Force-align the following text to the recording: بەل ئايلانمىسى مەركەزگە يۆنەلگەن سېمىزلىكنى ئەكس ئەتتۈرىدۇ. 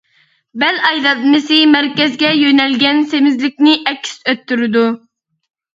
بەل 0.61 0.79
ئايلانمىسى 0.87 1.59
مەركەزگە 1.75 2.33
يۆنەلگەن 2.39 3.05
سېمىزلىكنى 3.13 3.79
ئەكس 3.93 4.19
ئەتتۈرىدۇ. 4.27 4.89